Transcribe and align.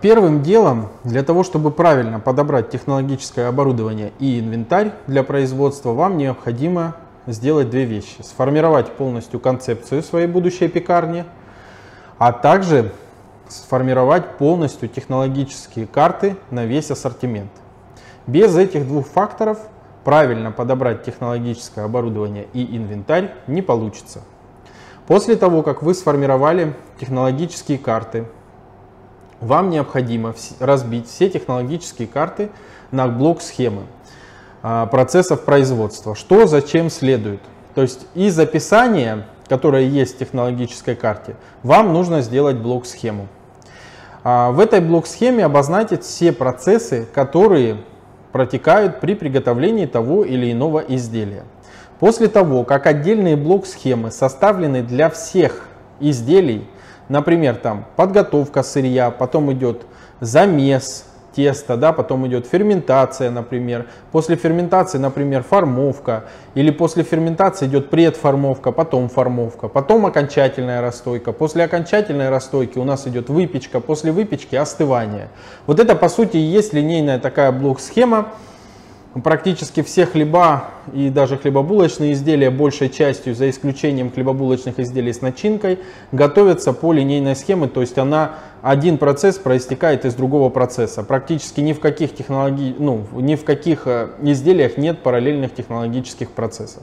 первым 0.00 0.42
делом, 0.42 0.88
для 1.04 1.22
того, 1.22 1.42
чтобы 1.42 1.70
правильно 1.70 2.20
подобрать 2.20 2.70
технологическое 2.70 3.48
оборудование 3.48 4.12
и 4.18 4.40
инвентарь 4.40 4.92
для 5.06 5.22
производства, 5.22 5.92
вам 5.92 6.16
необходимо 6.16 6.96
сделать 7.26 7.70
две 7.70 7.84
вещи. 7.84 8.22
Сформировать 8.22 8.92
полностью 8.92 9.40
концепцию 9.40 10.02
своей 10.02 10.26
будущей 10.26 10.68
пекарни, 10.68 11.24
а 12.18 12.32
также 12.32 12.92
сформировать 13.48 14.36
полностью 14.36 14.88
технологические 14.88 15.86
карты 15.86 16.36
на 16.50 16.64
весь 16.64 16.90
ассортимент. 16.90 17.50
Без 18.26 18.56
этих 18.56 18.86
двух 18.86 19.06
факторов 19.06 19.58
правильно 20.04 20.50
подобрать 20.50 21.04
технологическое 21.04 21.84
оборудование 21.84 22.46
и 22.52 22.76
инвентарь 22.76 23.32
не 23.46 23.62
получится. 23.62 24.22
После 25.06 25.34
того, 25.36 25.62
как 25.62 25.82
вы 25.82 25.94
сформировали 25.94 26.74
технологические 27.00 27.78
карты, 27.78 28.26
вам 29.40 29.70
необходимо 29.70 30.34
разбить 30.58 31.08
все 31.08 31.30
технологические 31.30 32.08
карты 32.08 32.50
на 32.90 33.08
блок 33.08 33.42
схемы 33.42 33.82
а, 34.62 34.86
процессов 34.86 35.44
производства. 35.44 36.14
Что 36.14 36.46
зачем 36.46 36.90
следует. 36.90 37.40
То 37.74 37.82
есть 37.82 38.06
из 38.14 38.38
описания, 38.38 39.26
которое 39.48 39.84
есть 39.84 40.16
в 40.16 40.18
технологической 40.18 40.94
карте, 40.94 41.36
вам 41.62 41.92
нужно 41.92 42.20
сделать 42.20 42.56
блок 42.56 42.86
схему. 42.86 43.28
А, 44.22 44.50
в 44.50 44.60
этой 44.60 44.80
блок 44.80 45.06
схеме 45.06 45.44
обозначить 45.44 46.02
все 46.02 46.32
процессы, 46.32 47.06
которые 47.14 47.78
протекают 48.32 49.00
при 49.00 49.14
приготовлении 49.14 49.86
того 49.86 50.24
или 50.24 50.52
иного 50.52 50.78
изделия. 50.80 51.44
После 51.98 52.28
того, 52.28 52.64
как 52.64 52.86
отдельные 52.86 53.36
блок 53.36 53.66
схемы 53.66 54.10
составлены 54.10 54.82
для 54.82 55.10
всех 55.10 55.66
изделий, 56.00 56.66
например, 57.10 57.56
там 57.56 57.84
подготовка 57.96 58.62
сырья, 58.62 59.10
потом 59.10 59.52
идет 59.52 59.82
замес, 60.20 61.04
теста, 61.34 61.76
да, 61.76 61.92
потом 61.92 62.26
идет 62.26 62.46
ферментация, 62.46 63.30
например. 63.30 63.86
После 64.12 64.36
ферментации, 64.36 64.98
например, 64.98 65.42
формовка. 65.42 66.24
Или 66.54 66.70
после 66.70 67.02
ферментации 67.02 67.66
идет 67.66 67.90
предформовка, 67.90 68.72
потом 68.72 69.08
формовка, 69.08 69.68
потом 69.68 70.06
окончательная 70.06 70.80
расстойка. 70.80 71.32
После 71.32 71.64
окончательной 71.64 72.30
расстойки 72.30 72.78
у 72.78 72.84
нас 72.84 73.06
идет 73.06 73.28
выпечка, 73.28 73.80
после 73.80 74.12
выпечки 74.12 74.56
остывание. 74.56 75.28
Вот 75.66 75.80
это 75.80 75.94
по 75.94 76.08
сути 76.08 76.36
и 76.36 76.40
есть 76.40 76.72
линейная 76.72 77.18
такая 77.18 77.52
блок-схема, 77.52 78.28
практически 79.22 79.82
все 79.82 80.06
хлеба 80.06 80.70
и 80.92 81.10
даже 81.10 81.36
хлебобулочные 81.36 82.12
изделия 82.12 82.50
большей 82.50 82.88
частью, 82.88 83.34
за 83.34 83.50
исключением 83.50 84.10
хлебобулочных 84.10 84.78
изделий 84.78 85.12
с 85.12 85.20
начинкой, 85.20 85.80
готовятся 86.12 86.72
по 86.72 86.92
линейной 86.92 87.34
схеме, 87.34 87.66
то 87.66 87.80
есть 87.80 87.98
она 87.98 88.36
один 88.62 88.98
процесс 88.98 89.38
проистекает 89.38 90.04
из 90.04 90.14
другого 90.14 90.48
процесса. 90.50 91.02
Практически 91.02 91.60
ни 91.60 91.72
в 91.72 91.80
каких 91.80 92.14
технологий, 92.14 92.74
ну, 92.78 93.04
ни 93.12 93.34
в 93.34 93.44
каких 93.44 93.86
э, 93.86 94.10
изделиях 94.22 94.76
нет 94.76 95.02
параллельных 95.02 95.54
технологических 95.54 96.30
процессов. 96.30 96.82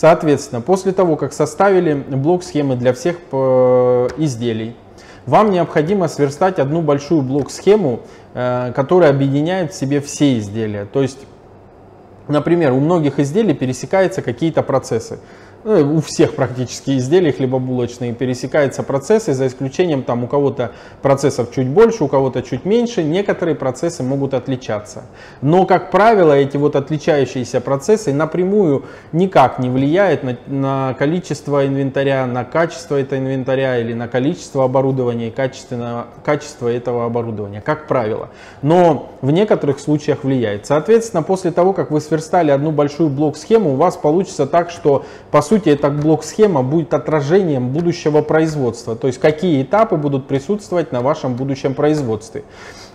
Соответственно, 0.00 0.62
после 0.62 0.92
того, 0.92 1.16
как 1.16 1.34
составили 1.34 1.92
блок 1.92 2.42
схемы 2.42 2.74
для 2.74 2.94
всех 2.94 3.16
э, 3.32 4.08
изделий, 4.16 4.74
вам 5.26 5.50
необходимо 5.50 6.08
сверстать 6.08 6.58
одну 6.58 6.80
большую 6.80 7.20
блок-схему, 7.20 8.00
э, 8.32 8.72
которая 8.74 9.10
объединяет 9.10 9.74
в 9.74 9.76
себе 9.76 10.00
все 10.00 10.38
изделия. 10.38 10.86
То 10.86 11.02
есть, 11.02 11.18
например, 12.28 12.72
у 12.72 12.80
многих 12.80 13.18
изделий 13.18 13.52
пересекаются 13.52 14.22
какие-то 14.22 14.62
процессы. 14.62 15.18
Ну, 15.62 15.96
у 15.96 16.00
всех 16.00 16.36
практически 16.36 16.96
изделий 16.96 17.32
хлебобулочные 17.32 18.14
пересекаются 18.14 18.82
процессы, 18.82 19.34
за 19.34 19.46
исключением 19.46 20.02
там 20.02 20.24
у 20.24 20.26
кого-то 20.26 20.72
процессов 21.02 21.52
чуть 21.54 21.68
больше, 21.68 22.04
у 22.04 22.08
кого-то 22.08 22.40
чуть 22.40 22.64
меньше, 22.64 23.02
некоторые 23.02 23.54
процессы 23.54 24.02
могут 24.02 24.32
отличаться. 24.32 25.02
Но, 25.42 25.66
как 25.66 25.90
правило, 25.90 26.32
эти 26.32 26.56
вот 26.56 26.76
отличающиеся 26.76 27.60
процессы 27.60 28.14
напрямую 28.14 28.86
никак 29.12 29.58
не 29.58 29.68
влияют 29.68 30.22
на, 30.22 30.38
на 30.46 30.94
количество 30.94 31.66
инвентаря, 31.66 32.24
на 32.24 32.44
качество 32.44 32.96
этого 32.96 33.18
инвентаря 33.18 33.78
или 33.78 33.92
на 33.92 34.08
количество 34.08 34.64
оборудования 34.64 35.28
и 35.28 35.30
качество, 35.30 36.06
качество 36.24 36.68
этого 36.68 37.04
оборудования, 37.04 37.60
как 37.60 37.86
правило. 37.86 38.30
Но 38.62 39.12
в 39.20 39.30
некоторых 39.30 39.78
случаях 39.78 40.24
влияет. 40.24 40.64
Соответственно, 40.64 41.22
после 41.22 41.50
того, 41.50 41.74
как 41.74 41.90
вы 41.90 42.00
сверстали 42.00 42.50
одну 42.50 42.70
большую 42.70 43.10
блок-схему, 43.10 43.74
у 43.74 43.76
вас 43.76 43.98
получится 43.98 44.46
так, 44.46 44.70
что 44.70 45.04
по 45.30 45.42
сути, 45.50 45.70
эта 45.70 45.90
блок-схема 45.90 46.62
будет 46.62 46.94
отражением 46.94 47.70
будущего 47.70 48.22
производства, 48.22 48.94
то 48.94 49.08
есть 49.08 49.18
какие 49.18 49.62
этапы 49.62 49.96
будут 49.96 50.28
присутствовать 50.28 50.92
на 50.92 51.00
вашем 51.00 51.34
будущем 51.34 51.74
производстве. 51.74 52.44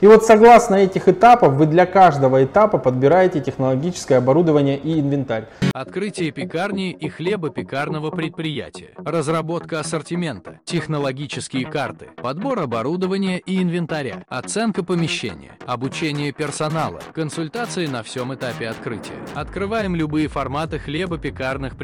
И 0.02 0.08
вот 0.08 0.26
согласно 0.26 0.76
этих 0.76 1.08
этапов, 1.08 1.54
вы 1.54 1.68
для 1.68 1.86
каждого 1.86 2.44
этапа 2.44 2.78
подбираете 2.78 3.40
технологическое 3.40 4.18
оборудование 4.18 4.78
и 4.78 5.00
инвентарь. 5.00 5.46
Открытие 5.74 6.32
пекарни 6.32 6.92
и 6.92 7.08
хлебопекарного 7.08 8.12
предприятия. 8.12 8.90
Разработка 8.98 9.80
ассортимента. 9.80 10.60
Технологические 10.66 11.66
карты. 11.66 12.10
Подбор 12.18 12.60
оборудования 12.60 13.40
и 13.40 13.62
инвентаря. 13.62 14.26
Оценка 14.28 14.84
помещения. 14.84 15.58
Обучение 15.66 16.34
персонала. 16.34 17.00
Консультации 17.14 17.88
на 17.88 18.04
всем 18.04 18.34
этапе 18.36 18.68
открытия. 18.68 19.14
Открываем 19.34 19.96
любые 19.96 20.28
форматы 20.28 20.78
хлебопекарных 20.78 21.78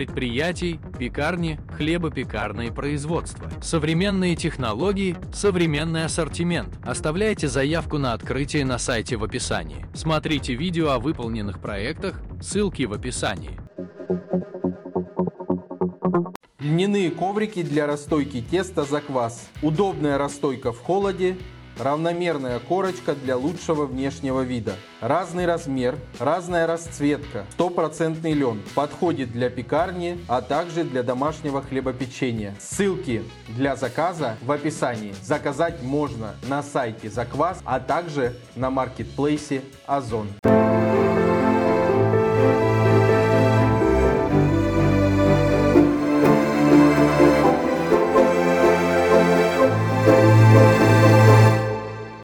предприятий, 0.62 0.80
пекарни, 0.98 1.60
хлебопекарные 1.76 2.72
производства. 2.72 3.50
Современные 3.62 4.36
технологии, 4.36 5.16
современный 5.34 6.06
ассортимент. 6.06 6.78
Оставляйте 6.84 7.48
заявку 7.48 7.98
на 7.98 8.14
открытие 8.14 8.66
на 8.66 8.78
сайте 8.78 9.18
в 9.18 9.24
описании. 9.24 9.86
Смотрите 9.94 10.54
видео 10.54 10.92
о 10.92 11.00
выполненных 11.00 11.60
проектах, 11.60 12.22
ссылки 12.42 12.84
в 12.84 12.94
описании. 12.94 13.60
Льняные 16.60 17.10
коврики 17.10 17.64
для 17.64 17.88
расстойки 17.88 18.42
теста 18.42 18.84
за 18.84 19.02
квас. 19.02 19.50
Удобная 19.64 20.20
расстойка 20.20 20.72
в 20.72 20.80
холоде, 20.80 21.38
равномерная 21.82 22.60
корочка 22.60 23.16
для 23.16 23.36
лучшего 23.38 23.86
внешнего 23.86 24.42
вида. 24.42 24.76
Разный 25.02 25.46
размер, 25.46 25.98
разная 26.20 26.68
расцветка, 26.68 27.46
стопроцентный 27.52 28.34
лен. 28.34 28.62
Подходит 28.76 29.32
для 29.32 29.50
пекарни, 29.50 30.20
а 30.28 30.42
также 30.42 30.84
для 30.84 31.04
домашнего 31.04 31.62
хлебопечения. 31.62 32.56
Ссылки 32.60 33.24
для 33.48 33.76
заказа 33.76 34.38
в 34.42 34.52
описании. 34.52 35.16
Заказать 35.22 35.82
можно 35.82 36.36
на 36.48 36.62
сайте 36.62 37.10
Заквас, 37.10 37.60
а 37.66 37.80
также 37.80 38.36
на 38.56 38.70
маркетплейсе 38.70 39.64
Озон. 39.86 40.28